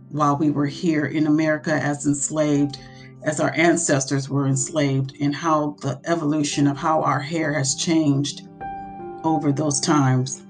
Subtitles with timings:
[0.09, 2.77] while we were here in America as enslaved,
[3.23, 8.47] as our ancestors were enslaved, and how the evolution of how our hair has changed
[9.23, 10.41] over those times.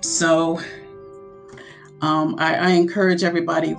[0.00, 0.60] So,
[2.04, 3.74] um, I, I encourage everybody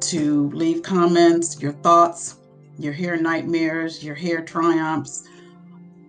[0.00, 2.34] to leave comments, your thoughts,
[2.80, 5.28] your hair nightmares, your hair triumphs,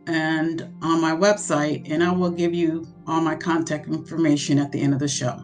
[0.08, 4.82] and on my website, and I will give you all my contact information at the
[4.82, 5.40] end of the show.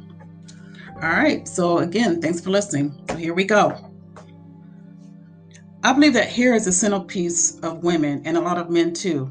[0.95, 2.99] All right, so again, thanks for listening.
[3.07, 3.91] So here we go.
[5.83, 9.29] I believe that hair is a centerpiece of women and a lot of men too.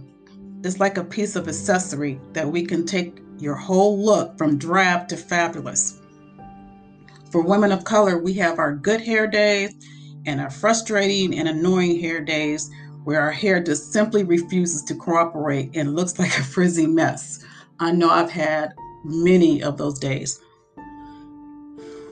[0.62, 5.09] It's like a piece of accessory that we can take your whole look from drab
[5.09, 6.00] to fabulous.
[7.34, 9.75] For women of color, we have our good hair days
[10.25, 12.71] and our frustrating and annoying hair days
[13.03, 17.44] where our hair just simply refuses to cooperate and looks like a frizzy mess.
[17.81, 20.41] I know I've had many of those days.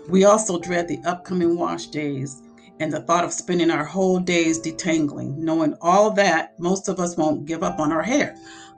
[0.09, 2.43] We also dread the upcoming wash days
[2.81, 5.37] and the thought of spending our whole days detangling.
[5.37, 8.37] Knowing all that, most of us won't give up on our hair.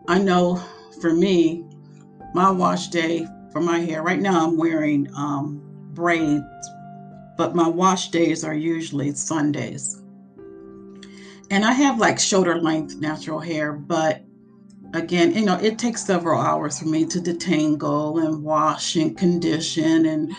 [0.09, 0.63] I know
[1.01, 1.65] for me,
[2.35, 6.71] my wash day for my hair, right now I'm wearing um, braids,
[7.37, 10.01] but my wash days are usually Sundays.
[11.51, 14.23] And I have like shoulder length natural hair, but
[14.95, 20.07] again, you know, it takes several hours for me to detangle and wash and condition
[20.07, 20.33] and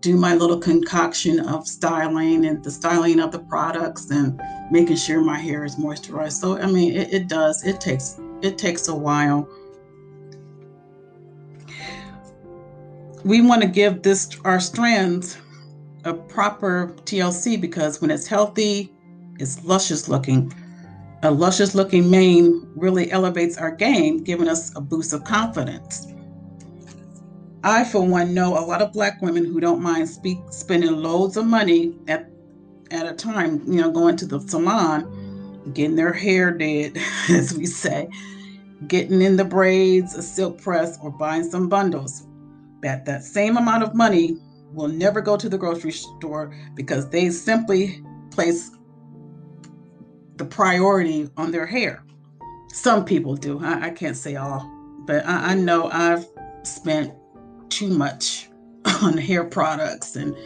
[0.00, 4.40] do my little concoction of styling and the styling of the products and
[4.70, 6.40] making sure my hair is moisturized.
[6.40, 7.64] So I mean it, it does.
[7.64, 9.48] It takes it takes a while.
[13.24, 15.36] We want to give this our strands
[16.04, 18.92] a proper TLC because when it's healthy,
[19.38, 20.52] it's luscious looking.
[21.22, 26.08] A luscious looking mane really elevates our game, giving us a boost of confidence.
[27.62, 31.36] I, for one, know a lot of black women who don't mind speak, spending loads
[31.36, 32.28] of money at
[32.90, 36.98] at a time, you know, going to the salon, getting their hair did,
[37.30, 38.06] as we say,
[38.88, 42.26] getting in the braids, a silk press, or buying some bundles
[42.82, 44.36] that that same amount of money
[44.72, 48.70] will never go to the grocery store because they simply place
[50.36, 52.04] the priority on their hair.
[52.72, 53.60] Some people do.
[53.62, 54.60] I, I can't say all,
[55.06, 56.26] but I, I know I've
[56.62, 57.12] spent
[57.68, 58.48] too much
[59.02, 60.36] on hair products, and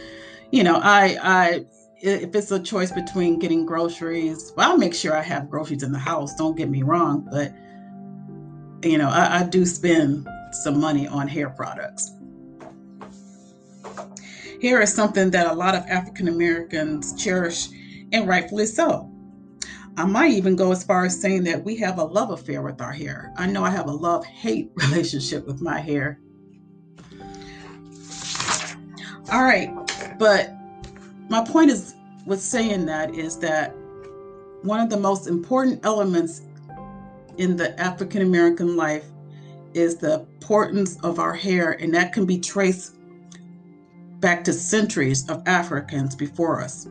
[0.50, 1.66] you know, I I
[1.98, 5.92] if it's a choice between getting groceries, well, I'll make sure I have groceries in
[5.92, 6.34] the house.
[6.34, 7.52] Don't get me wrong, but
[8.86, 12.12] you know, I, I do spend some money on hair products.
[14.62, 17.68] Hair is something that a lot of African Americans cherish,
[18.12, 19.10] and rightfully so.
[19.98, 22.80] I might even go as far as saying that we have a love affair with
[22.80, 23.32] our hair.
[23.36, 26.20] I know I have a love hate relationship with my hair.
[29.32, 29.70] All right,
[30.18, 30.54] but
[31.28, 31.94] my point is
[32.26, 33.74] with saying that is that
[34.62, 36.42] one of the most important elements
[37.38, 39.04] in the African American life
[39.74, 42.95] is the importance of our hair, and that can be traced
[44.20, 46.88] back to centuries of Africans before us.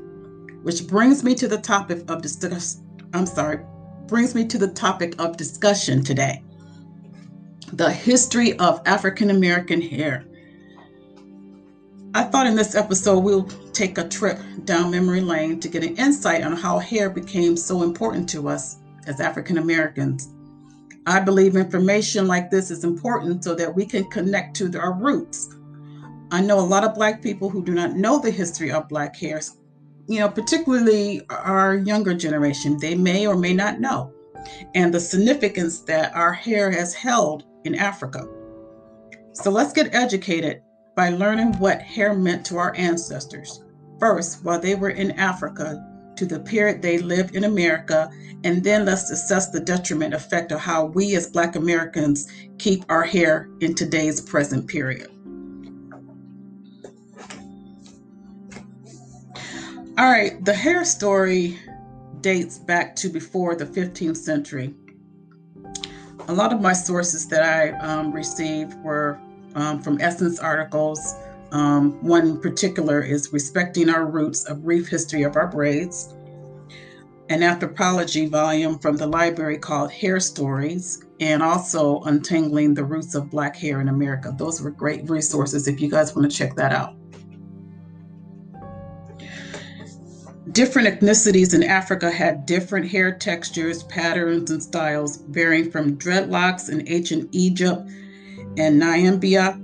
[0.64, 2.82] Which brings me to the topic of discuss
[3.14, 3.60] I'm sorry,
[4.08, 6.44] brings me to the topic of discussion today.
[7.74, 10.26] the history of African American hair.
[12.16, 15.98] I thought in this episode we'll take a trip down memory lane to get an
[15.98, 18.78] insight on how hair became so important to us
[19.08, 20.30] as African Americans.
[21.08, 25.55] I believe information like this is important so that we can connect to our roots.
[26.32, 29.16] I know a lot of Black people who do not know the history of Black
[29.16, 29.42] hair,
[30.08, 32.80] you know, particularly our younger generation.
[32.80, 34.12] They may or may not know,
[34.74, 38.28] and the significance that our hair has held in Africa.
[39.34, 40.62] So let's get educated
[40.96, 43.64] by learning what hair meant to our ancestors.
[44.00, 45.84] First, while they were in Africa,
[46.16, 48.10] to the period they lived in America,
[48.44, 53.04] and then let's assess the detriment effect of how we as Black Americans keep our
[53.04, 55.10] hair in today's present period.
[59.98, 61.58] All right, the hair story
[62.20, 64.76] dates back to before the 15th century.
[66.28, 69.18] A lot of my sources that I um, received were
[69.54, 71.16] um, from Essence articles.
[71.54, 76.14] Um, one in particular is Respecting Our Roots, A Brief History of Our Braids,
[77.30, 83.30] an anthropology volume from the library called Hair Stories, and also Untangling the Roots of
[83.30, 84.36] Black Hair in America.
[84.38, 86.96] Those were great resources if you guys want to check that out.
[90.56, 96.88] Different ethnicities in Africa had different hair textures, patterns, and styles, varying from dreadlocks in
[96.88, 97.82] ancient Egypt
[98.58, 99.58] and Namibia.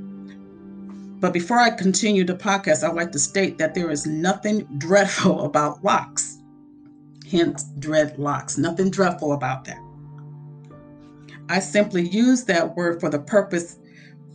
[1.21, 5.45] But before I continue the podcast, I'd like to state that there is nothing dreadful
[5.45, 6.39] about locks,
[7.31, 8.57] hence dreadlocks.
[8.57, 9.79] Nothing dreadful about that.
[11.47, 13.79] I simply use that word for the purpose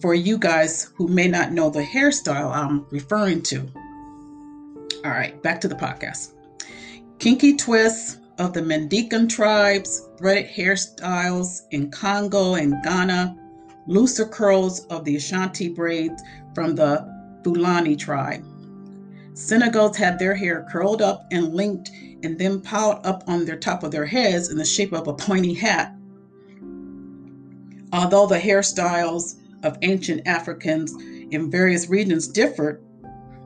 [0.00, 3.70] for you guys who may not know the hairstyle I'm referring to.
[5.04, 6.32] All right, back to the podcast.
[7.18, 13.36] Kinky twists of the Madikan tribes, threaded hairstyles in Congo and Ghana,
[13.86, 16.22] looser curls of the Ashanti braids
[16.54, 17.10] from the
[17.42, 18.44] Fulani tribe.
[19.32, 21.90] Senegals had their hair curled up and linked
[22.22, 25.14] and then piled up on the top of their heads in the shape of a
[25.14, 25.94] pointy hat.
[27.92, 30.92] Although the hairstyles of ancient Africans
[31.30, 32.82] in various regions differed,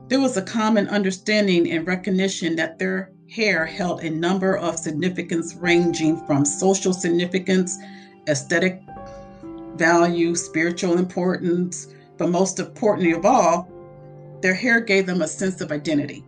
[0.09, 5.55] there was a common understanding and recognition that their hair held a number of significance
[5.55, 7.77] ranging from social significance,
[8.27, 8.81] aesthetic
[9.75, 11.87] value, spiritual importance,
[12.17, 13.71] but most importantly of all,
[14.41, 16.25] their hair gave them a sense of identity.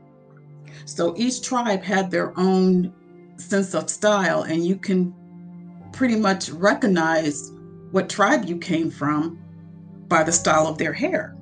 [0.86, 2.94] So each tribe had their own
[3.36, 5.14] sense of style, and you can
[5.92, 7.52] pretty much recognize
[7.92, 9.40] what tribe you came from
[10.08, 11.36] by the style of their hair.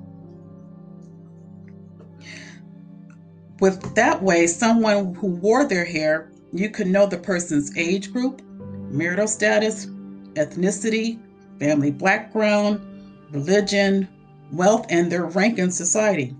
[3.62, 8.42] With that way, someone who wore their hair, you could know the person's age group,
[8.90, 9.86] marital status,
[10.34, 11.20] ethnicity,
[11.60, 12.80] family background,
[13.30, 14.08] religion,
[14.50, 16.34] wealth, and their rank in society.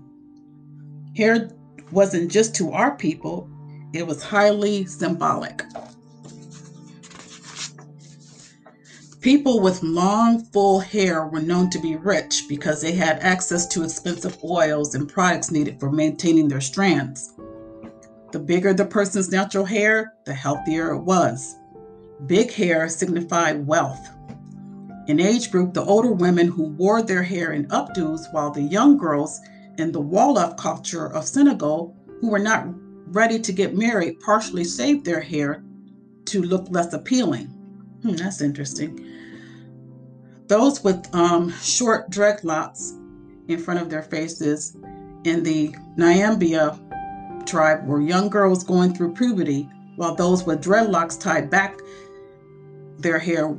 [1.15, 1.51] Hair
[1.91, 3.49] wasn't just to our people,
[3.93, 5.63] it was highly symbolic.
[9.23, 13.85] People with long, full hair were known to be rich because they had access to
[13.85, 17.33] expensive oils and products needed for maintaining their strands.
[18.33, 21.55] The bigger the person's natural hair, the healthier it was.
[22.25, 24.09] Big hair signified wealth.
[25.07, 28.97] In age group, the older women who wore their hair in updos, while the young
[28.97, 29.39] girls
[29.77, 32.67] in the Wolof culture of Senegal, who were not
[33.07, 35.63] ready to get married, partially shaved their hair
[36.25, 37.45] to look less appealing.
[38.01, 39.12] Hmm, that's interesting.
[40.53, 42.91] Those with um, short dreadlocks
[43.47, 44.77] in front of their faces
[45.23, 46.77] in the Namibia
[47.47, 51.79] tribe were young girls going through puberty, while those with dreadlocks tied back
[52.99, 53.57] their hair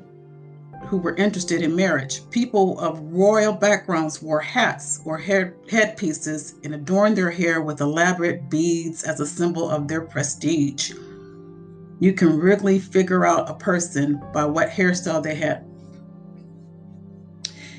[0.87, 2.21] who were interested in marriage.
[2.31, 8.49] People of royal backgrounds wore hats or hair, headpieces and adorned their hair with elaborate
[8.49, 10.93] beads as a symbol of their prestige.
[11.99, 15.67] You can really figure out a person by what hairstyle they had.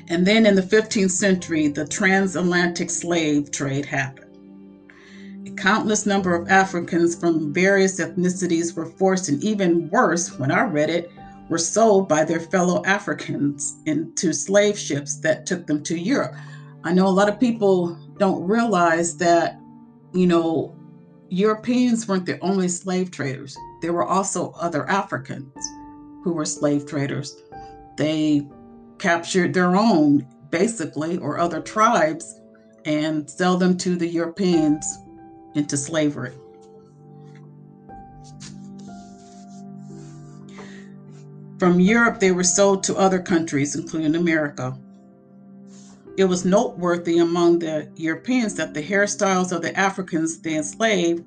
[0.08, 4.22] And then in the 15th century, the transatlantic slave trade happened.
[5.46, 10.62] A countless number of Africans from various ethnicities were forced, and even worse, when I
[10.62, 11.10] read it,
[11.48, 16.34] were sold by their fellow Africans into slave ships that took them to Europe.
[16.84, 19.60] I know a lot of people don't realize that,
[20.12, 20.74] you know,
[21.28, 23.56] Europeans weren't the only slave traders.
[23.82, 25.52] There were also other Africans
[26.22, 27.42] who were slave traders.
[27.96, 28.48] They
[28.98, 32.40] captured their own, basically, or other tribes
[32.84, 34.98] and sell them to the Europeans
[35.54, 36.32] into slavery.
[41.58, 44.78] From Europe, they were sold to other countries, including America.
[46.18, 51.24] It was noteworthy among the Europeans that the hairstyles of the Africans they enslaved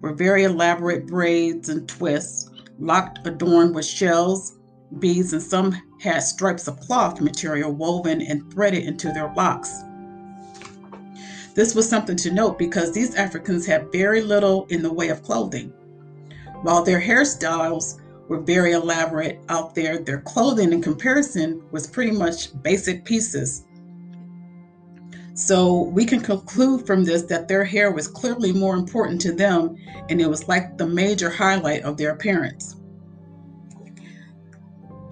[0.00, 4.56] were very elaborate braids and twists, locked adorned with shells,
[4.98, 9.82] beads, and some had stripes of cloth material woven and threaded into their locks.
[11.54, 15.22] This was something to note because these Africans had very little in the way of
[15.22, 15.72] clothing.
[16.62, 22.50] While their hairstyles were very elaborate out there, their clothing in comparison was pretty much
[22.62, 23.64] basic pieces.
[25.34, 29.76] So we can conclude from this that their hair was clearly more important to them
[30.08, 32.76] and it was like the major highlight of their appearance.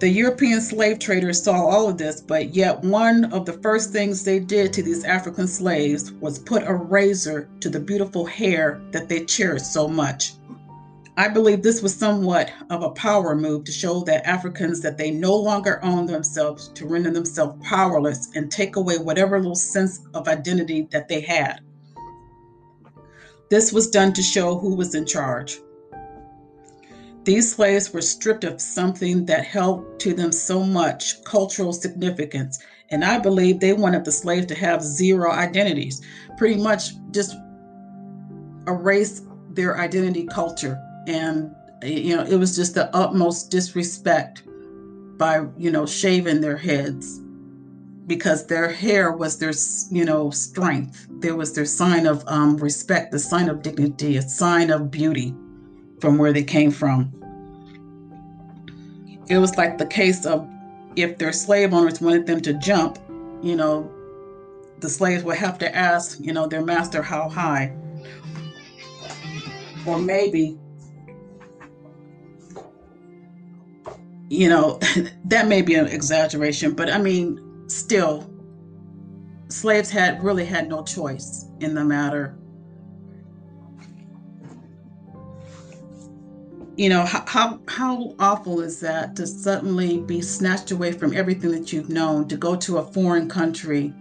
[0.01, 4.23] The European slave traders saw all of this, but yet one of the first things
[4.23, 9.07] they did to these African slaves was put a razor to the beautiful hair that
[9.07, 10.33] they cherished so much.
[11.17, 15.11] I believe this was somewhat of a power move to show that Africans that they
[15.11, 20.27] no longer own themselves to render themselves powerless and take away whatever little sense of
[20.27, 21.59] identity that they had.
[23.51, 25.59] This was done to show who was in charge.
[27.23, 32.57] These slaves were stripped of something that held to them so much cultural significance,
[32.89, 36.01] and I believe they wanted the slaves to have zero identities,
[36.37, 37.35] pretty much just
[38.67, 40.81] erase their identity culture.
[41.07, 44.43] And, you know, it was just the utmost disrespect
[45.17, 47.19] by, you know, shaving their heads
[48.07, 49.53] because their hair was their,
[49.91, 51.07] you know, strength.
[51.19, 55.35] There was their sign of um, respect, the sign of dignity, a sign of beauty
[56.01, 57.13] from where they came from.
[59.29, 60.49] It was like the case of
[60.95, 62.97] if their slave owners wanted them to jump,
[63.41, 63.89] you know,
[64.79, 67.73] the slaves would have to ask, you know, their master how high.
[69.85, 70.59] Or maybe,
[74.29, 74.79] you know,
[75.25, 78.29] that may be an exaggeration, but I mean, still,
[79.47, 82.37] slaves had really had no choice in the matter
[86.77, 91.51] you know how, how how awful is that to suddenly be snatched away from everything
[91.51, 93.93] that you've known to go to a foreign country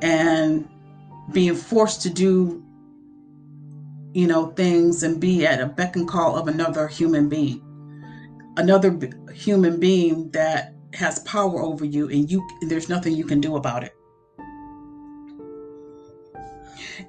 [0.00, 0.68] and
[1.32, 2.62] being forced to do
[4.12, 7.62] you know things and be at a beck and call of another human being
[8.56, 8.98] another
[9.32, 13.84] human being that has power over you and you there's nothing you can do about
[13.84, 13.94] it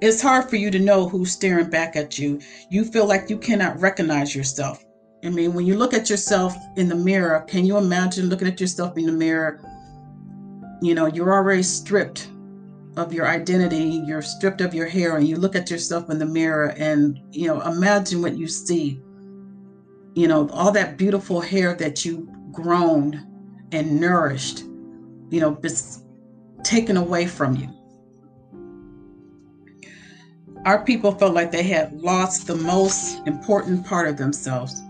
[0.00, 2.40] it's hard for you to know who's staring back at you.
[2.70, 4.82] You feel like you cannot recognize yourself.
[5.22, 8.60] I mean, when you look at yourself in the mirror, can you imagine looking at
[8.60, 9.60] yourself in the mirror?
[10.80, 12.30] You know, you're already stripped
[12.96, 16.26] of your identity, you're stripped of your hair, and you look at yourself in the
[16.26, 19.02] mirror and, you know, imagine what you see.
[20.14, 23.26] You know, all that beautiful hair that you've grown
[23.70, 24.60] and nourished,
[25.28, 26.06] you know, just
[26.64, 27.79] taken away from you
[30.64, 34.82] our people felt like they had lost the most important part of themselves.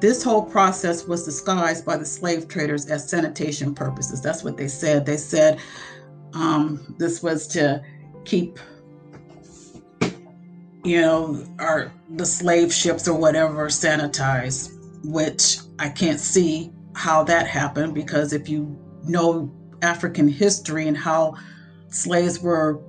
[0.00, 4.20] This whole process was disguised by the slave traders as sanitation purposes.
[4.20, 5.06] That's what they said.
[5.06, 5.60] They said
[6.34, 7.82] um, this was to
[8.24, 8.58] keep,
[10.82, 14.78] you know, our the slave ships or whatever sanitized.
[15.04, 21.34] Which I can't see how that happened because if you know African history and how
[21.88, 22.80] slaves were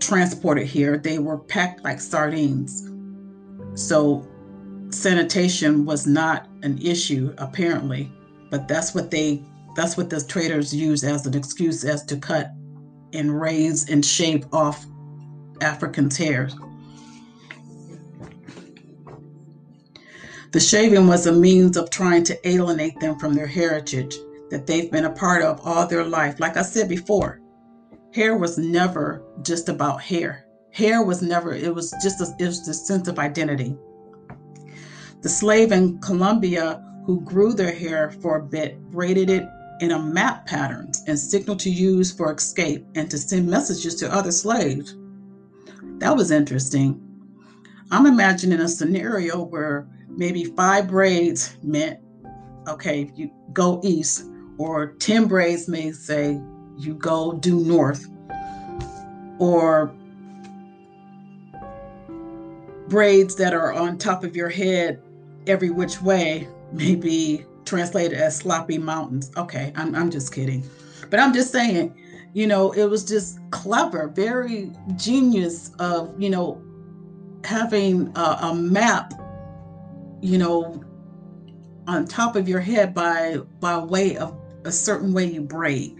[0.00, 2.90] transported here, they were packed like sardines.
[3.74, 4.26] So
[4.90, 8.10] sanitation was not an issue apparently,
[8.50, 9.44] but that's what they
[9.76, 12.50] that's what the traders use as an excuse as to cut
[13.12, 14.84] and raise and shave off
[15.60, 16.50] Africans' hair.
[20.52, 24.16] The shaving was a means of trying to alienate them from their heritage
[24.50, 26.40] that they've been a part of all their life.
[26.40, 27.39] Like I said before,
[28.12, 30.46] hair was never just about hair.
[30.72, 33.76] Hair was never, it was just a, it was the sense of identity.
[35.22, 39.48] The slave in Colombia who grew their hair for a bit braided it
[39.80, 44.12] in a map patterns and signaled to use for escape and to send messages to
[44.12, 44.96] other slaves.
[45.98, 47.00] That was interesting.
[47.90, 51.98] I'm imagining a scenario where maybe five braids meant,
[52.68, 54.24] okay, you go east,
[54.58, 56.40] or 10 braids may say
[56.80, 58.08] you go due north,
[59.38, 59.94] or
[62.88, 65.00] braids that are on top of your head
[65.46, 69.30] every which way may be translated as sloppy mountains.
[69.36, 70.68] Okay, I'm, I'm just kidding.
[71.08, 71.94] But I'm just saying,
[72.34, 76.62] you know, it was just clever, very genius of, you know,
[77.44, 79.14] having a, a map,
[80.20, 80.82] you know,
[81.86, 85.96] on top of your head by by way of a certain way you braid.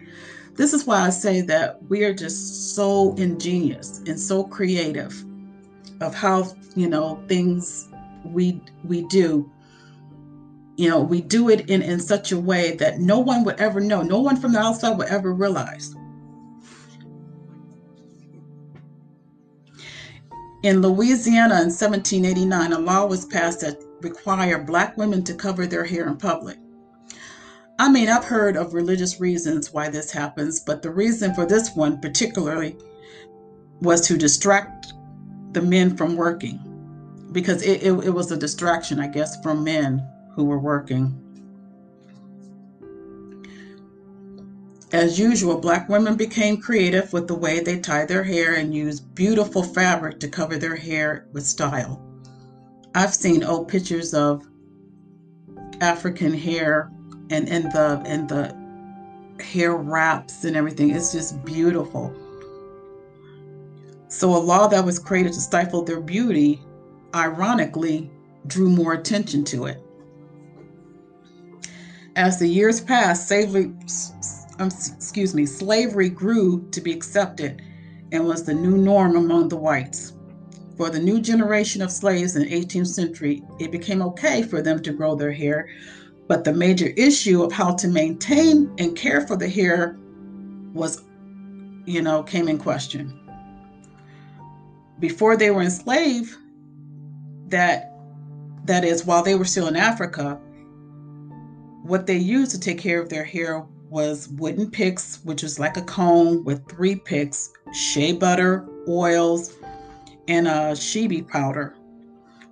[0.60, 5.24] This is why I say that we are just so ingenious and so creative
[6.02, 7.88] of how, you know, things
[8.26, 9.50] we we do.
[10.76, 13.80] You know, we do it in, in such a way that no one would ever
[13.80, 14.02] know.
[14.02, 15.94] No one from the outside would ever realize.
[20.62, 25.86] In Louisiana in 1789, a law was passed that required black women to cover their
[25.86, 26.58] hair in public.
[27.80, 31.74] I mean, I've heard of religious reasons why this happens, but the reason for this
[31.74, 32.76] one particularly
[33.80, 34.92] was to distract
[35.52, 36.60] the men from working
[37.32, 41.18] because it, it, it was a distraction, I guess, from men who were working.
[44.92, 49.14] As usual, black women became creative with the way they tied their hair and used
[49.14, 52.04] beautiful fabric to cover their hair with style.
[52.94, 54.46] I've seen old pictures of
[55.80, 56.92] African hair
[57.30, 58.54] and and the and the
[59.42, 60.90] hair wraps and everything.
[60.90, 62.14] It's just beautiful.
[64.08, 66.60] So a law that was created to stifle their beauty,
[67.14, 68.10] ironically,
[68.46, 69.82] drew more attention to it.
[72.16, 73.72] As the years passed, slavery,
[74.58, 77.62] um, excuse me, slavery grew to be accepted
[78.10, 80.12] and was the new norm among the whites.
[80.76, 84.82] For the new generation of slaves in the 18th century, it became okay for them
[84.82, 85.68] to grow their hair,
[86.30, 89.98] but the major issue of how to maintain and care for the hair
[90.72, 91.02] was,
[91.86, 93.18] you know, came in question.
[95.00, 96.32] Before they were enslaved,
[97.48, 97.92] that
[98.64, 100.36] that is while they were still in Africa,
[101.82, 105.76] what they used to take care of their hair was wooden picks, which was like
[105.76, 109.56] a comb with three picks, shea butter, oils,
[110.28, 111.74] and a shea powder.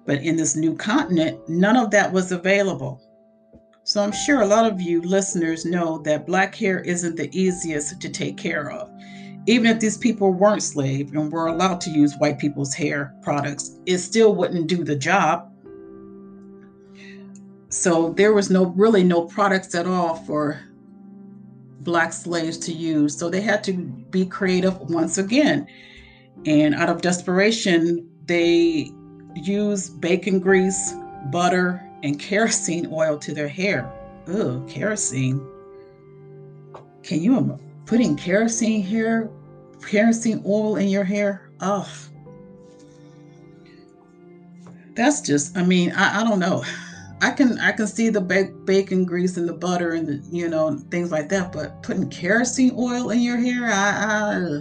[0.05, 3.05] But in this new continent, none of that was available.
[3.89, 7.99] So I'm sure a lot of you listeners know that black hair isn't the easiest
[8.03, 8.91] to take care of.
[9.47, 13.81] Even if these people weren't slaves and were allowed to use white people's hair products,
[13.87, 15.51] it still wouldn't do the job.
[17.71, 20.61] So there was no really no products at all for
[21.81, 23.17] black slaves to use.
[23.19, 25.67] So they had to be creative once again.
[26.45, 28.91] And out of desperation, they
[29.35, 30.93] used bacon grease,
[31.33, 33.91] butter, and kerosene oil to their hair.
[34.29, 35.41] Ugh, kerosene.
[37.03, 39.31] Can you putting kerosene hair,
[39.87, 41.51] kerosene oil in your hair?
[41.61, 41.91] Oh,
[44.95, 45.57] that's just.
[45.57, 46.65] I mean, I, I don't know.
[47.21, 50.79] I can I can see the bacon grease and the butter and the you know
[50.91, 54.61] things like that, but putting kerosene oil in your hair, I,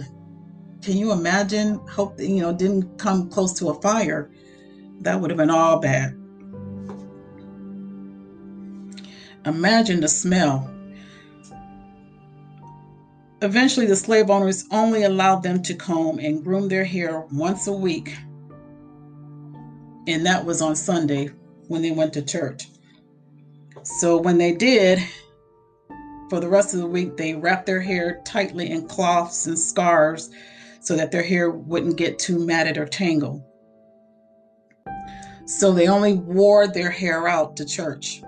[0.82, 1.74] can you imagine?
[1.88, 4.30] Hope you know didn't come close to a fire.
[5.00, 6.17] That would have been all bad.
[9.48, 10.70] Imagine the smell.
[13.40, 17.72] Eventually, the slave owners only allowed them to comb and groom their hair once a
[17.72, 18.14] week,
[20.06, 21.30] and that was on Sunday
[21.68, 22.68] when they went to church.
[23.84, 24.98] So, when they did,
[26.28, 30.28] for the rest of the week, they wrapped their hair tightly in cloths and scarves
[30.80, 33.42] so that their hair wouldn't get too matted or tangled.
[35.46, 38.20] So, they only wore their hair out to church.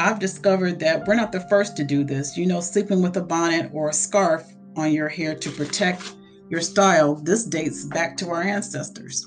[0.00, 2.36] I've discovered that we're not the first to do this.
[2.36, 4.44] You know, sleeping with a bonnet or a scarf
[4.76, 6.14] on your hair to protect
[6.48, 9.26] your style, this dates back to our ancestors.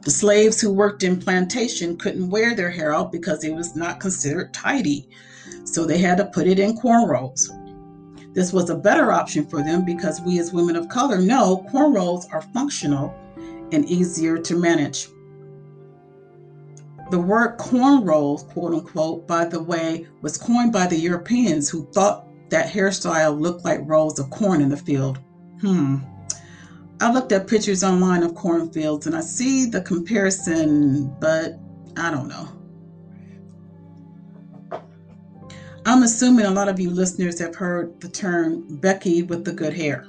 [0.00, 4.00] The slaves who worked in plantation couldn't wear their hair out because it was not
[4.00, 5.06] considered tidy,
[5.64, 7.50] so they had to put it in cornrows.
[8.32, 12.24] This was a better option for them because we as women of color know cornrows
[12.32, 13.14] are functional
[13.70, 15.08] and easier to manage.
[17.12, 22.26] The word cornrows, quote unquote, by the way, was coined by the Europeans who thought
[22.48, 25.18] that hairstyle looked like rows of corn in the field.
[25.60, 25.96] Hmm.
[27.02, 31.58] I looked at pictures online of cornfields and I see the comparison, but
[31.98, 32.48] I don't know.
[35.84, 39.74] I'm assuming a lot of you listeners have heard the term Becky with the good
[39.74, 40.06] hair.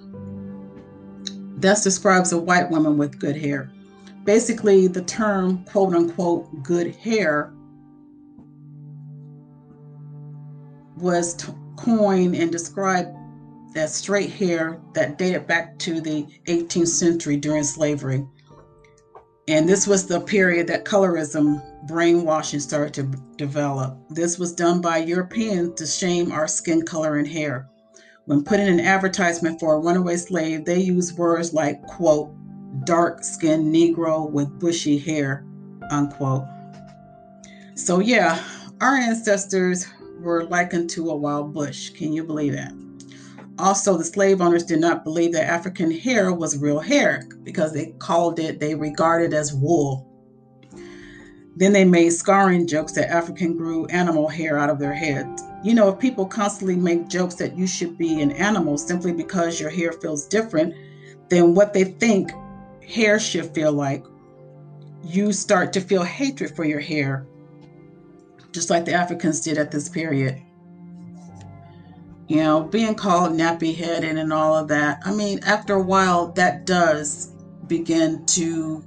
[1.57, 3.73] That describes a white woman with good hair
[4.23, 7.53] basically the term quote unquote good hair
[10.97, 13.09] was t- coined and described
[13.75, 18.25] as straight hair that dated back to the 18th century during slavery.
[19.47, 23.03] And this was the period that colorism, brainwashing started to
[23.35, 23.97] develop.
[24.09, 27.67] This was done by Europeans to shame our skin color and hair.
[28.25, 32.33] When putting an advertisement for a runaway slave, they used words like, quote,
[32.83, 35.45] dark skinned Negro with bushy hair,
[35.89, 36.43] unquote.
[37.75, 38.43] So, yeah,
[38.81, 39.87] our ancestors
[40.19, 41.89] were likened to a wild bush.
[41.91, 42.73] Can you believe that?
[43.59, 47.93] Also, the slave owners did not believe that African hair was real hair because they
[47.99, 50.09] called it, they regarded as wool.
[51.55, 55.43] Then they made scarring jokes that African grew animal hair out of their heads.
[55.63, 59.59] You know, if people constantly make jokes that you should be an animal simply because
[59.59, 60.73] your hair feels different
[61.29, 62.31] than what they think
[62.87, 64.05] hair shift feel like,
[65.03, 67.27] you start to feel hatred for your hair,
[68.51, 70.41] just like the Africans did at this period
[72.27, 74.99] you know, being called nappy headed and all of that.
[75.05, 77.27] I mean, after a while, that does
[77.67, 78.83] begin to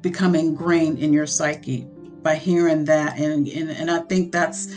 [0.00, 1.86] become ingrained in your psyche
[2.22, 3.18] by hearing that.
[3.18, 4.74] And, and, and I think that's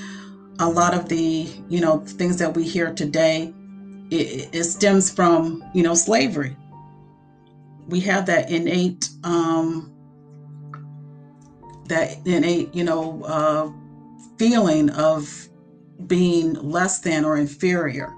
[0.60, 3.54] a lot of the, you know, things that we hear today.
[4.10, 6.56] It, it stems from, you know, slavery.
[7.88, 9.94] We have that innate, um,
[11.88, 13.72] that innate, you know, uh,
[14.38, 15.48] feeling of
[16.06, 18.14] being less than or inferior.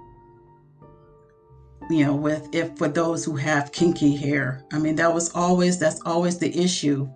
[1.89, 4.63] You know with if for those who have kinky hair.
[4.71, 7.09] I mean that was always that's always the issue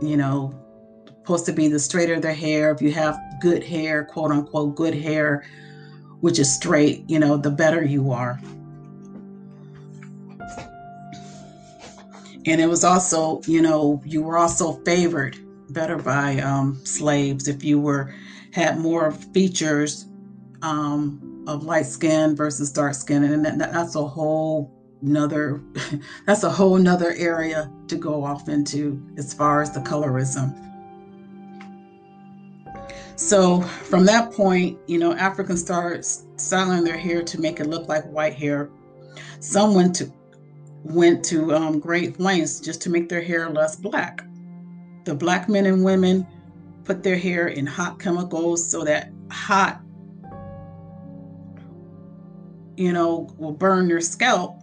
[0.00, 0.54] you know
[1.18, 2.70] supposed to be the straighter the hair.
[2.70, 5.44] If you have good hair quote unquote good hair
[6.20, 8.40] which is straight you know the better you are
[12.46, 15.36] and it was also you know you were also favored
[15.70, 18.14] better by um, slaves if you were
[18.52, 20.06] had more features
[20.62, 25.62] um, of light skin versus dark skin, and that, that's a whole another
[26.26, 30.62] that's a whole nother area to go off into as far as the colorism.
[33.18, 37.88] So from that point, you know, Africans started styling their hair to make it look
[37.88, 38.70] like white hair.
[39.40, 40.12] Some went to
[40.90, 44.24] went to um, great lengths just to make their hair less black.
[45.04, 46.26] The black men and women
[46.84, 49.80] put their hair in hot chemicals so that hot,
[52.76, 54.60] you know, will burn your scalp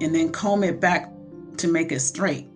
[0.00, 1.10] and then comb it back
[1.58, 2.48] to make it straight.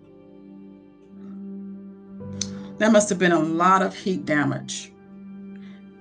[2.79, 4.91] That must have been a lot of heat damage.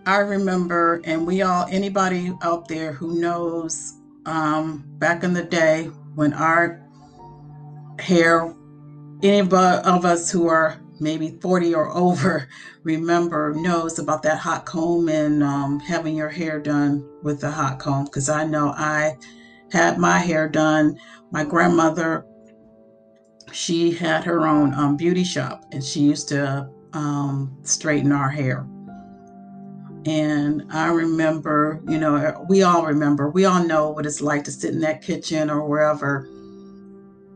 [0.07, 3.95] I remember, and we all, anybody out there who knows,
[4.27, 6.88] um, back in the day when our
[7.99, 8.55] hair,
[9.23, 12.49] any of us who are maybe 40 or over
[12.83, 17.79] remember knows about that hot comb and um, having your hair done with the hot
[17.79, 19.17] comb because I know I
[19.73, 20.99] had my hair done.
[21.31, 22.25] My grandmother,
[23.53, 28.67] she had her own um, beauty shop and she used to um, straighten our hair.
[30.07, 34.53] And I remember, you know, we all remember, we all know what it's like to
[34.53, 36.27] sit in that kitchen or wherever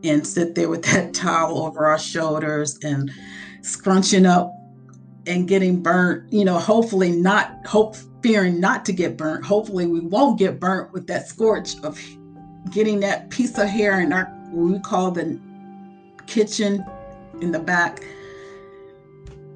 [0.03, 3.11] and sit there with that towel over our shoulders and
[3.61, 4.51] scrunching up
[5.25, 9.45] and getting burnt, you know, hopefully not hope fearing not to get burnt.
[9.45, 11.99] Hopefully we won't get burnt with that scorch of
[12.71, 15.39] getting that piece of hair in our we call the
[16.27, 16.85] kitchen
[17.41, 18.01] in the back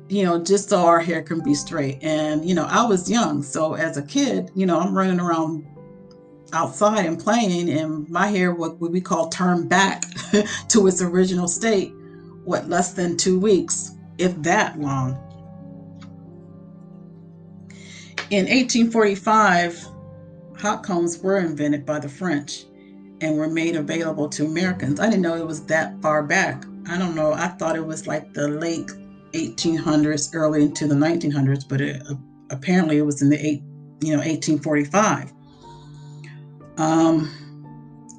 [0.10, 2.00] you know, just so our hair can be straight.
[2.02, 3.44] And, you know, I was young.
[3.44, 5.66] So as a kid, you know, I'm running around
[6.54, 10.06] outside and playing, and my hair, what, we call turned back
[10.70, 11.94] to its original state,
[12.44, 15.12] what, less than two weeks if that long.
[18.30, 19.88] In 1845,
[20.58, 22.66] hot combs were invented by the French
[23.22, 25.00] and were made available to Americans.
[25.00, 26.66] I didn't know it was that far back.
[26.90, 27.34] I don't know.
[27.34, 28.88] I thought it was like the late
[29.34, 32.16] 1800s, early into the 1900s, but it, uh,
[32.50, 33.62] apparently it was in the eight,
[34.02, 35.34] you know, 1845.
[36.78, 37.32] Um,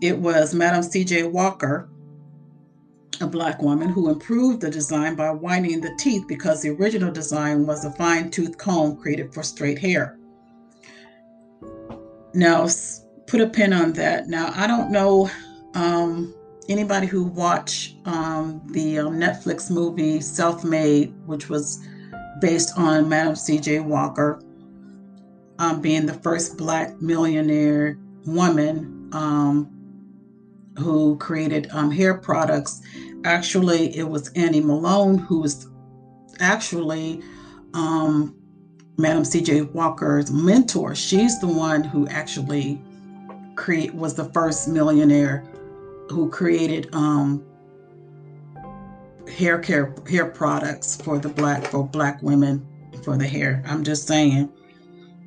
[0.03, 1.25] it was Madam C.J.
[1.25, 1.88] Walker
[3.21, 7.66] a black woman who improved the design by whitening the teeth because the original design
[7.66, 10.18] was a fine tooth comb created for straight hair.
[12.35, 12.68] Now,
[13.27, 14.29] put a pin on that.
[14.29, 15.31] Now, I don't know
[15.75, 16.35] um,
[16.68, 21.85] anybody who watched um, the um, Netflix movie Self Made, which was
[22.40, 23.81] based on Madam C.J.
[23.81, 24.40] Walker
[25.59, 29.70] um, being the first black millionaire woman um,
[30.78, 32.81] who created um, hair products
[33.24, 35.66] Actually, it was Annie Malone who was
[36.38, 37.20] actually
[37.74, 38.35] um,
[38.96, 39.62] Madam C.J.
[39.62, 40.94] Walker's mentor.
[40.94, 42.81] She's the one who actually
[43.57, 45.44] create was the first millionaire
[46.09, 47.44] who created um,
[49.37, 52.64] hair care hair products for the black for black women
[53.02, 53.64] for the hair.
[53.66, 54.48] I'm just saying,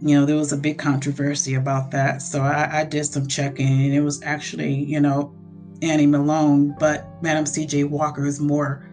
[0.01, 2.21] you know, there was a big controversy about that.
[2.21, 5.33] So I, I did some checking, and it was actually, you know,
[5.81, 7.85] Annie Malone, but Madam C.J.
[7.85, 8.87] Walker is more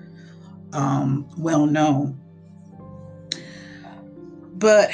[0.72, 2.18] um, well known.
[4.58, 4.90] but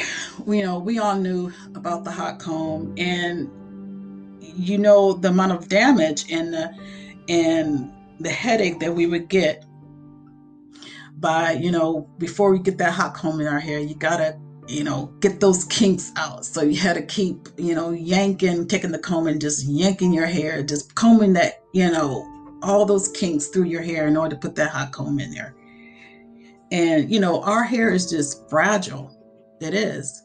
[0.46, 3.50] you know, we all knew about the hot comb, and
[4.40, 6.72] you know the amount of damage and the
[7.28, 9.64] and the headache that we would get
[11.16, 13.78] by you know before we get that hot comb in our hair.
[13.78, 16.44] You gotta you know get those kinks out.
[16.44, 20.26] So you had to keep you know yanking, taking the comb and just yanking your
[20.26, 22.30] hair, just combing that you know
[22.62, 25.54] all those kinks through your hair in order to put that hot comb in there.
[26.70, 29.14] And you know our hair is just fragile
[29.60, 30.22] it is.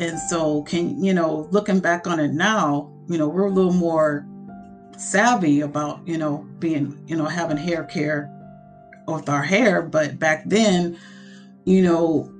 [0.00, 3.72] And so, can you know, looking back on it now, you know, we're a little
[3.72, 4.26] more
[4.96, 8.30] savvy about, you know, being, you know, having hair care
[9.06, 9.82] with our hair.
[9.82, 10.98] But back then,
[11.64, 12.32] you know,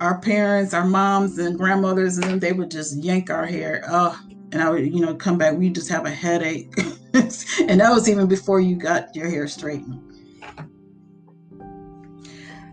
[0.00, 3.84] our parents, our moms and grandmothers, and they would just yank our hair.
[3.88, 4.18] Oh,
[4.52, 6.72] and I would, you know, come back, we just have a headache.
[7.14, 10.02] and that was even before you got your hair straightened.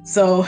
[0.06, 0.46] So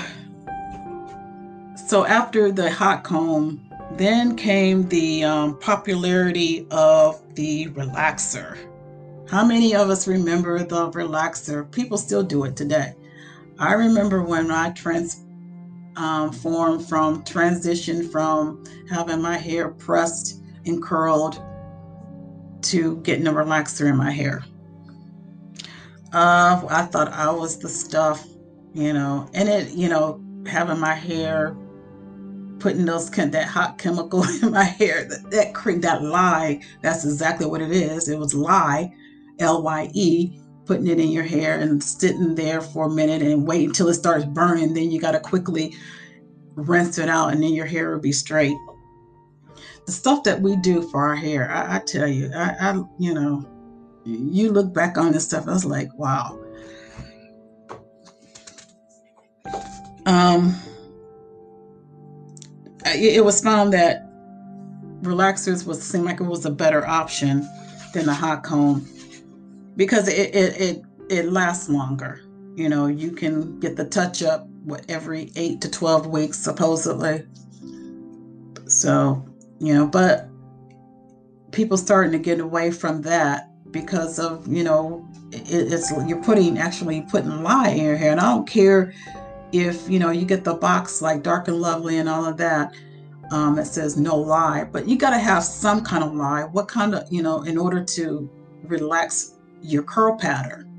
[1.87, 3.61] so after the hot comb,
[3.93, 8.57] then came the um, popularity of the relaxer.
[9.29, 11.71] How many of us remember the relaxer?
[11.71, 12.95] People still do it today.
[13.59, 15.24] I remember when I transformed
[15.97, 21.41] um, form from transition from having my hair pressed and curled
[22.63, 24.43] to getting a relaxer in my hair.
[26.13, 28.25] Uh, I thought I was the stuff,
[28.73, 31.55] you know, and it, you know, having my hair
[32.59, 35.05] putting those that hot chemical in my hair.
[35.05, 36.61] That that cream, that lye.
[36.81, 38.09] That's exactly what it is.
[38.09, 38.93] It was lye,
[39.39, 40.39] L Y E.
[40.65, 43.93] Putting it in your hair and sitting there for a minute and wait until it
[43.93, 44.73] starts burning.
[44.73, 45.75] Then you got to quickly
[46.55, 48.57] rinse it out, and then your hair will be straight.
[49.85, 53.13] The stuff that we do for our hair, I, I tell you, I, I, you
[53.13, 53.47] know,
[54.05, 56.39] you look back on this stuff, I was like, wow.
[60.07, 60.55] Um,
[62.85, 64.07] it was found that
[65.01, 67.47] relaxers was seemed like it was a better option
[67.93, 68.87] than a hot comb
[69.75, 72.21] because it it it, it lasts longer.
[72.55, 77.25] You know, you can get the touch up what every eight to twelve weeks supposedly.
[78.67, 79.23] So,
[79.59, 80.29] you know, but
[81.51, 86.57] people starting to get away from that because of you know it, it's you're putting
[86.57, 88.93] actually putting lye in your hair, and I don't care
[89.51, 92.73] if you know you get the box like dark and lovely and all of that
[93.31, 96.67] um, it says no lye but you got to have some kind of lye what
[96.67, 98.29] kind of you know in order to
[98.63, 99.34] relax
[99.65, 100.71] your curl pattern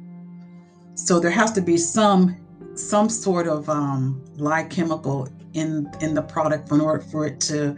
[0.95, 2.37] so there has to be some
[2.75, 7.77] some sort of um, lye chemical in in the product in order for it to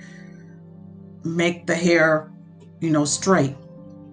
[1.24, 2.32] make the hair
[2.80, 3.56] you know straight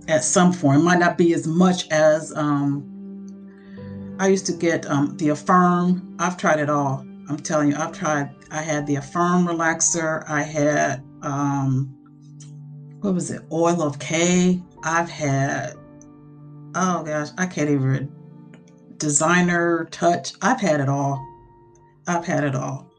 [0.08, 2.92] at some form it might not be as much as um,
[4.20, 6.16] I used to get um, the Affirm.
[6.20, 7.06] I've tried it all.
[7.28, 8.34] I'm telling you, I've tried.
[8.52, 10.24] I had the Affirm relaxer.
[10.30, 11.94] I had um,
[13.02, 13.42] what was it?
[13.52, 14.62] Oil of K.
[14.84, 15.76] I've had.
[16.76, 18.12] Oh gosh, I can't even.
[18.98, 20.34] Designer touch.
[20.42, 21.26] I've had it all.
[22.06, 22.92] I've had it all.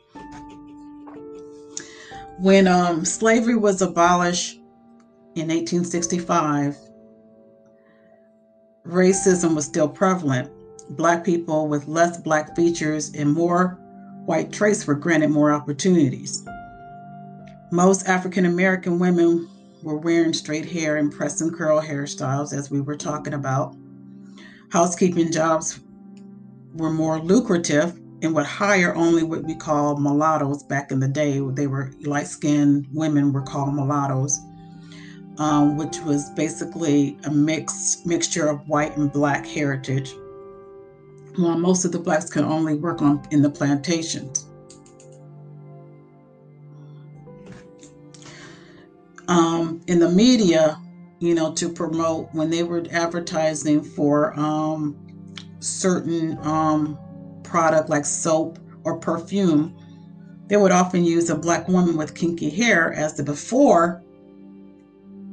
[2.38, 4.56] When um, slavery was abolished
[5.34, 6.76] in 1865,
[8.86, 10.50] racism was still prevalent
[10.90, 13.78] Black people with less Black features and more
[14.24, 16.44] white traits were granted more opportunities.
[17.72, 19.48] Most African American women
[19.87, 23.77] were wearing straight hair and press and curl hairstyles, as we were talking about.
[24.70, 25.79] Housekeeping jobs
[26.75, 31.38] were more lucrative and would hire only what we call mulattoes back in the day.
[31.38, 34.40] They were light skinned women were called mulattoes,
[35.38, 40.12] um, which was basically a mix mixture of white and black heritage
[41.37, 44.46] while most of the blacks could only work on in the plantations.
[49.87, 50.79] In the media,
[51.20, 54.96] you know, to promote when they were advertising for um,
[55.61, 56.99] certain um,
[57.42, 59.77] product like soap or perfume,
[60.49, 64.03] they would often use a black woman with kinky hair as the before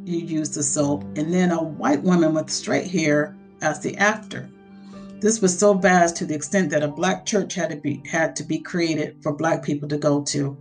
[0.06, 4.50] you use the soap, and then a white woman with straight hair as the after.
[5.22, 8.36] This was so vast to the extent that a black church had to be had
[8.36, 10.58] to be created for black people to go to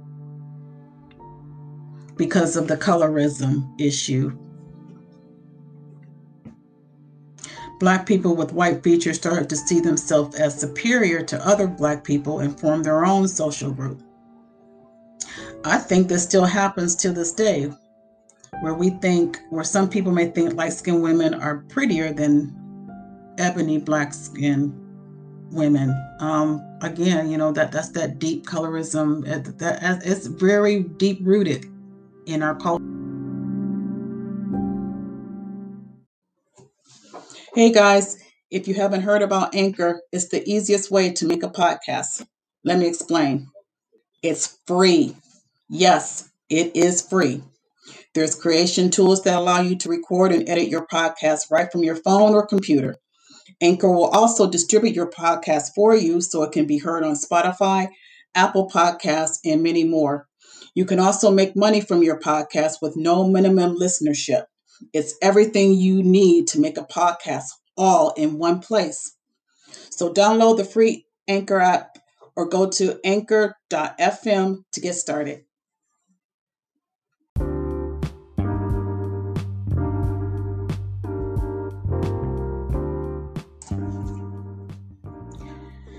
[2.23, 4.31] because of the colorism issue.
[7.81, 12.39] Black people with white features started to see themselves as superior to other black people
[12.39, 14.01] and form their own social group.
[15.65, 17.73] I think this still happens to this day,
[18.61, 22.55] where we think, where some people may think light skinned women are prettier than
[23.39, 24.73] ebony black skinned
[25.51, 25.91] women.
[26.21, 29.25] Um, again, you know that that's that deep colorism.
[29.59, 31.72] That it's very deep rooted
[32.27, 32.83] in our culture.
[37.55, 38.17] Hey guys,
[38.51, 42.27] if you haven't heard about Anchor, it's the easiest way to make a podcast.
[42.65, 43.49] Let me explain.
[44.23, 45.17] It's free.
[45.69, 47.43] Yes, it is free.
[48.15, 51.97] There's creation tools that allow you to record and edit your podcast right from your
[51.97, 52.97] phone or computer.
[53.61, 57.89] Anchor will also distribute your podcast for you so it can be heard on Spotify,
[58.35, 60.27] Apple Podcasts, and many more.
[60.75, 64.45] You can also make money from your podcast with no minimum listenership.
[64.95, 67.45] It's everything you need to make a podcast
[67.77, 69.15] all in one place.
[69.91, 71.99] So download the free Anchor app
[72.37, 75.45] or go to anchor.fm to get started.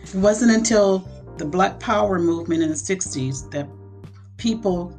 [0.03, 1.07] It wasn't until
[1.37, 3.67] the Black Power movement in the 60s that
[4.43, 4.93] people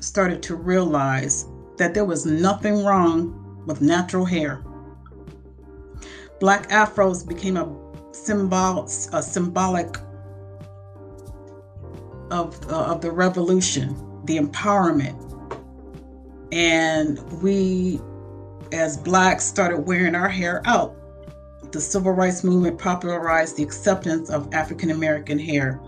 [0.00, 1.46] started to realize
[1.78, 4.62] that there was nothing wrong with natural hair.
[6.38, 7.66] Black afros became a
[8.12, 8.84] symbol,
[9.14, 9.96] a symbolic
[12.30, 15.16] of, uh, of the revolution, the empowerment.
[16.52, 18.02] And we,
[18.70, 20.94] as blacks, started wearing our hair out
[21.72, 25.80] the civil rights movement popularized the acceptance of African American hair.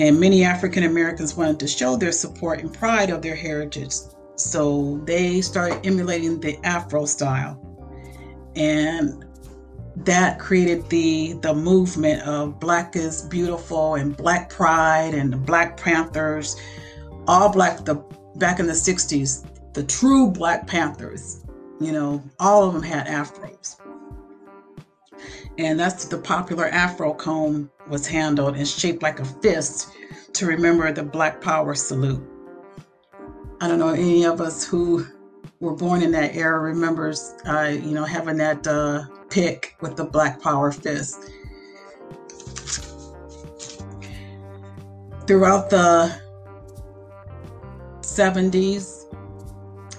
[0.00, 3.94] And many African Americans wanted to show their support and pride of their heritage.
[4.36, 7.58] So they started emulating the Afro style.
[8.56, 9.24] And
[9.96, 15.76] that created the the movement of black is beautiful and black pride and the black
[15.76, 16.56] panthers
[17.26, 17.96] all black the
[18.36, 21.44] back in the 60s the true black panthers
[21.80, 23.79] you know, all of them had afros.
[25.58, 29.90] And that's the popular afro comb was handled and shaped like a fist
[30.34, 32.26] to remember the Black Power salute.
[33.60, 35.06] I don't know any of us who
[35.60, 40.04] were born in that era remembers, uh, you know, having that uh, pick with the
[40.04, 41.30] Black Power fist.
[45.26, 46.18] Throughout the
[48.00, 49.00] 70s,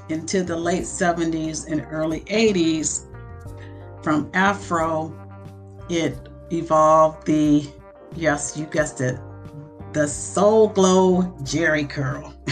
[0.10, 3.06] into the late 70s and early 80s,
[4.02, 5.14] from Afro,
[5.90, 6.18] it
[6.52, 7.68] evolved the,
[8.16, 9.20] yes, you guessed it,
[9.94, 12.34] the Soul Glo Jheri curl.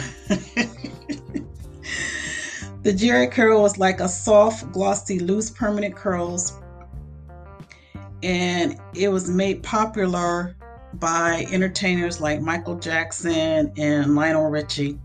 [2.84, 6.54] the Jheri curl was like a soft, glossy, loose, permanent curls,
[8.22, 10.56] and it was made popular
[10.96, 14.98] by entertainers like Michael Jackson and Lionel Richie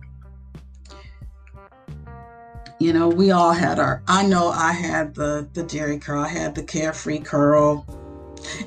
[2.81, 4.03] you know, we all had our.
[4.09, 6.23] I know I had the the Jheri curl.
[6.23, 7.87] I had the carefree curl,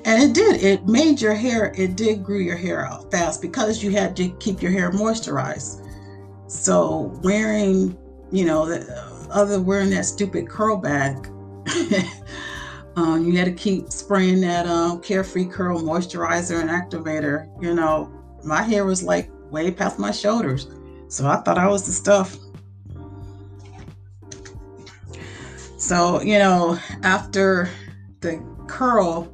[0.05, 0.63] and it did.
[0.63, 1.73] It made your hair.
[1.75, 5.83] It did grew your hair out fast because you had to keep your hair moisturized.
[6.47, 7.97] So wearing,
[8.31, 11.27] you know, the, other wearing that stupid curl back.
[12.95, 17.49] um, you had to keep spraying that um, carefree curl moisturizer and activator.
[17.61, 18.11] You know,
[18.43, 20.67] my hair was like way past my shoulders,
[21.09, 22.37] so I thought I was the stuff.
[25.87, 27.69] So, you know, after
[28.19, 29.33] the curl,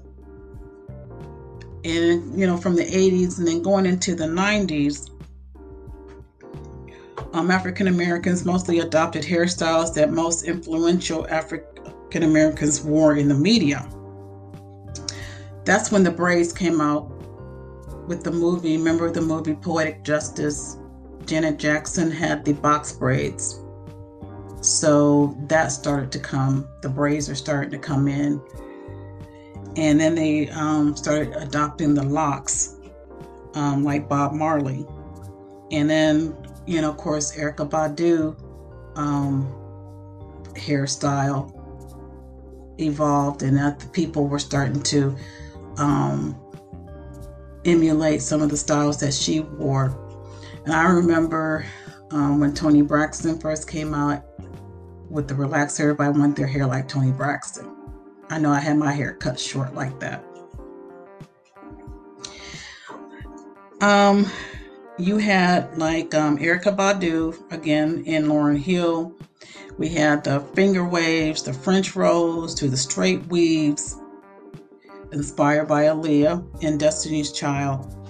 [1.84, 5.10] and you know, from the 80s and then going into the 90s,
[7.34, 13.90] um, African Americans mostly adopted hairstyles that most influential African Americans wore in the media.
[15.66, 17.10] That's when the braids came out
[18.08, 18.78] with the movie.
[18.78, 20.78] Remember the movie Poetic Justice?
[21.26, 23.63] Janet Jackson had the box braids.
[24.64, 26.70] So that started to come.
[26.82, 28.42] The braids are starting to come in.
[29.76, 32.76] And then they um, started adopting the locks,
[33.56, 34.86] um, like Bob Marley.
[35.72, 38.40] And then, you know, of course, Erykah Badu
[38.96, 39.52] um,
[40.54, 41.52] hairstyle
[42.80, 45.16] evolved, and that the people were starting to
[45.78, 46.40] um,
[47.66, 50.00] emulate some of the styles that she wore.
[50.66, 51.66] And I remember
[52.12, 54.24] um, when Toni Braxton first came out,
[55.14, 57.72] with the relaxer, I want their hair like Toni Braxton.
[58.30, 60.26] I know I had my hair cut short like that.
[63.80, 64.26] Um,
[64.98, 69.14] you had like um, Erykah Badu again in Lauryn Hill.
[69.78, 73.98] We had the finger waves, the French rolls, to the straight weaves,
[75.12, 78.03] inspired by Aaliyah in Destiny's Child.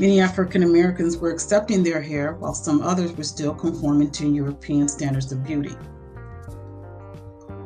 [0.00, 4.88] Many African Americans were accepting their hair, while some others were still conforming to European
[4.88, 5.76] standards of beauty.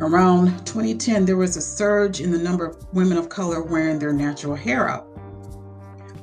[0.00, 4.12] Around 2010, there was a surge in the number of women of color wearing their
[4.12, 5.06] natural hair out.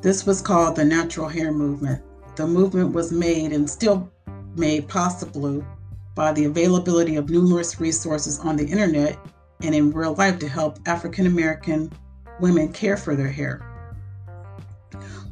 [0.02, 2.04] This was called the natural hair movement.
[2.36, 4.12] The movement was made and still
[4.58, 5.66] made possible
[6.14, 9.18] by the availability of numerous resources on the internet
[9.62, 11.90] and in real life to help African American
[12.42, 13.71] women care for their hair.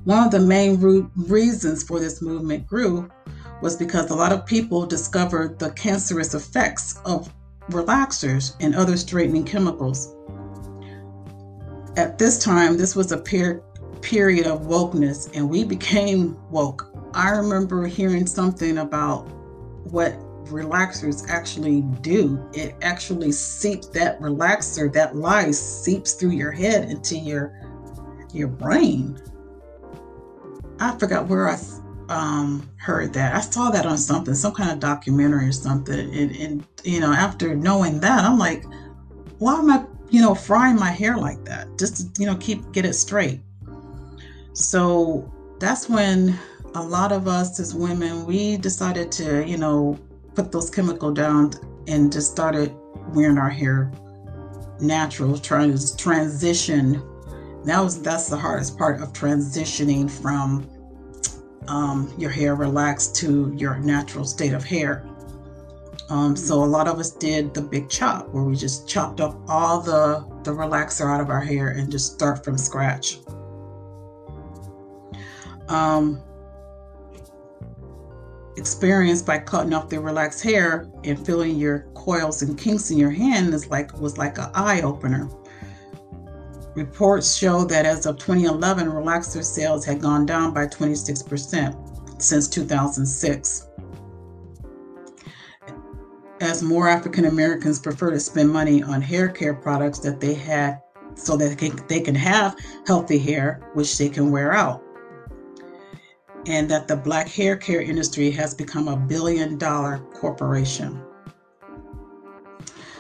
[0.10, 3.08] One of the main reasons for this movement grew
[3.62, 7.32] was because a lot of people discovered the cancerous effects of
[7.70, 10.16] relaxers and other straightening chemicals.
[11.96, 13.62] At this time, this was a per-
[14.02, 16.92] period of wokeness, and we became woke.
[17.14, 19.28] I remember hearing something about
[19.92, 20.14] what
[20.46, 22.44] relaxers actually do.
[22.56, 27.54] It actually seeps that relaxer, that lye seeps through your head into your
[28.34, 29.22] your brain.
[30.80, 31.60] I forgot where I
[32.10, 33.36] um, heard that.
[33.36, 36.00] I saw that on something, some kind of documentary or something.
[36.00, 38.64] And, and, you know, after knowing that, I'm like,
[39.38, 41.78] why am I, you know, frying my hair like that?
[41.78, 43.42] Just to, you know, keep get it straight.
[44.54, 46.38] So that's when
[46.76, 50.00] a lot of us as women, we decided to, you know,
[50.36, 51.52] put those chemical down
[51.88, 52.74] and just started
[53.14, 53.92] wearing our hair
[54.80, 57.02] natural, trying to transition.
[57.66, 60.70] That was that's the hardest part of transitioning from
[61.68, 65.06] um, your hair relaxed to your natural state of hair.
[66.10, 69.40] Um, so a lot of us did the big chop where we just chopped up
[69.48, 73.20] all the, the relaxer out of our hair and just start from scratch.
[75.68, 76.24] Um,
[78.58, 83.12] experience by cutting off the relaxed hair and feeling your coils and kinks in your
[83.12, 85.30] hand is like was like an eye opener.
[86.76, 93.68] Reports show that as of 2011, relaxer sales had gone down by 26% since 2006.
[96.42, 100.82] As more African Americans prefer to spend money on hair care products that they had
[101.16, 101.58] so that
[101.88, 102.56] they can, have
[102.88, 104.82] healthy hair, which they can wear out.
[106.46, 111.02] And that the black hair care industry has become a billion dollar corporation.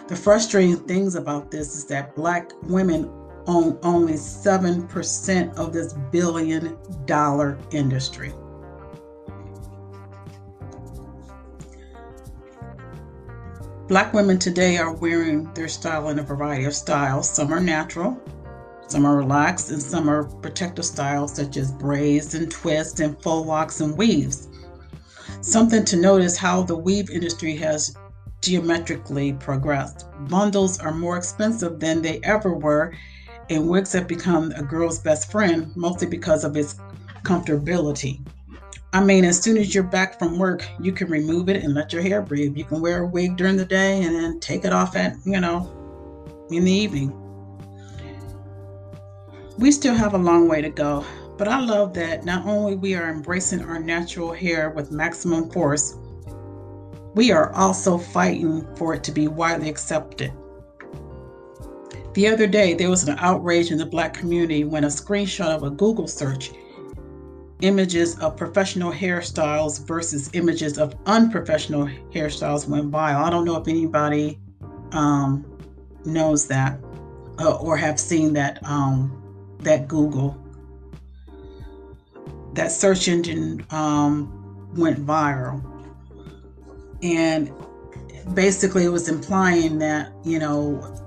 [0.07, 3.09] The frustrating things about this is that black women
[3.48, 8.34] own only 7% of this billion dollar industry.
[13.88, 17.28] Black women today are wearing their style in a variety of styles.
[17.28, 18.22] Some are natural,
[18.88, 23.48] some are relaxed, and some are protective styles such as braids and twists and faux
[23.48, 24.48] locks and weaves.
[25.42, 27.96] Something to note is how the weave industry has
[28.42, 30.06] geometrically progressed.
[30.28, 32.94] Bundles are more expensive than they ever were,
[33.50, 36.76] and wigs have become a girl's best friend, mostly because of its
[37.24, 38.20] comfortability.
[38.93, 41.93] I mean, as soon as you're back from work, you can remove it and let
[41.93, 42.58] your hair breathe.
[42.58, 45.39] You can wear a wig during the day and then take it off at, you
[45.39, 47.14] know, in the evening.
[49.60, 51.06] We still have a long way to go,
[51.38, 55.95] but I love that not only we are embracing our natural hair with maximum force,
[57.14, 60.32] we are also fighting for it to be widely accepted.
[62.20, 65.63] The other day, there was an outrage in the black community when a screenshot of
[65.63, 66.51] a Google search
[67.61, 73.24] images of professional hairstyles versus images of unprofessional hairstyles went viral.
[73.24, 74.38] I don't know if anybody
[74.91, 75.45] um,
[76.03, 76.78] knows that
[77.39, 80.36] uh, or have seen that um, that Google
[82.51, 85.63] that search engine um, went viral,
[87.01, 87.49] and
[88.34, 90.99] basically it was implying that you know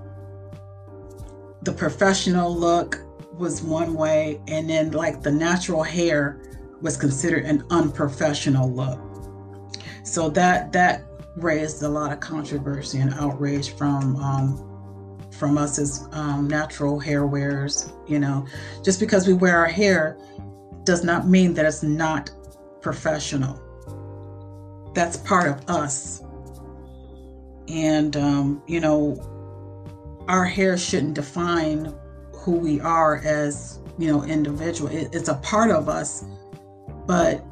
[1.62, 3.00] the professional look
[3.38, 6.40] was one way, and then like the natural hair
[6.80, 9.00] was considered an unprofessional look.
[10.04, 11.04] So that that
[11.36, 17.26] raised a lot of controversy and outrage from um, from us as um, natural hair
[17.26, 17.92] wearers.
[18.06, 18.46] You know,
[18.82, 20.18] just because we wear our hair
[20.84, 22.30] does not mean that it's not
[22.80, 23.60] professional.
[24.94, 26.22] That's part of us.
[27.68, 29.31] And um, you know,
[30.28, 31.94] our hair shouldn't define
[32.32, 34.90] who we are as you know individual.
[34.90, 36.24] It, it's a part of us
[37.06, 37.44] but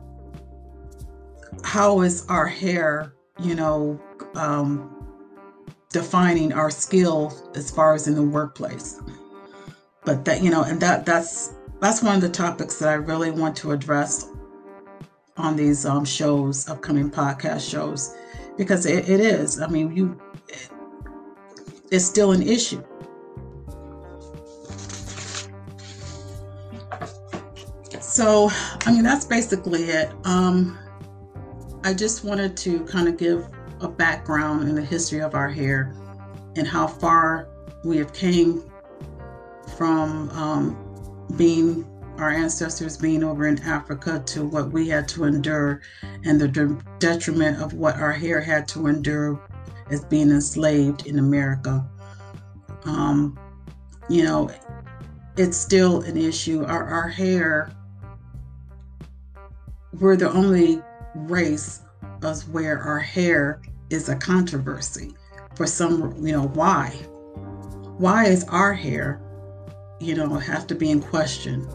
[1.63, 4.01] how is our hair you know
[4.35, 5.07] um,
[5.91, 9.01] defining our skill as far as in the workplace?
[10.05, 13.31] But that you know and that that's that's one of the topics that i really
[13.31, 14.29] want to address
[15.39, 18.15] on these um, shows upcoming podcast shows
[18.59, 19.61] because it, it is.
[19.61, 20.21] I mean you
[21.91, 22.83] is still an issue.
[28.01, 28.51] So,
[28.87, 30.11] I mean, that's basically it.
[30.25, 30.79] Um,
[31.85, 33.47] I just wanted to kind of give
[33.81, 35.95] a background in the history of our hair
[36.57, 37.49] and how far
[37.85, 38.63] we have came
[39.77, 41.87] from um, being
[42.19, 45.81] our ancestors being over in Africa to what we had to endure
[46.25, 49.41] and the de- detriment of what our hair had to endure
[49.91, 51.89] as being enslaved in America.
[52.85, 53.39] Um,
[54.09, 54.51] you know,
[55.37, 56.65] it's still an issue.
[56.65, 57.73] Our, our hair,
[59.99, 60.83] we're the only
[61.15, 61.83] race
[62.23, 63.61] of where our hair
[63.91, 65.15] is a controversy
[65.55, 66.89] for some, you know, why?
[67.99, 69.21] Why is our hair,
[70.01, 71.69] you know, have to be in question?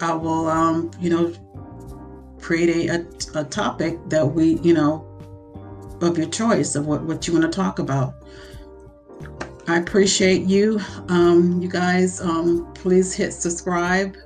[0.00, 1.32] I will um, you know
[2.46, 5.04] create a, a, a topic that we, you know,
[6.00, 8.14] of your choice of what, what you want to talk about.
[9.66, 10.80] I appreciate you.
[11.08, 14.16] Um, you guys, um, please hit subscribe